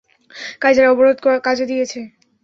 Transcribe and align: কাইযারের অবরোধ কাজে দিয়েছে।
কাইযারের 0.61 0.91
অবরোধ 0.93 1.17
কাজে 1.43 1.65
দিয়েছে। 1.71 1.99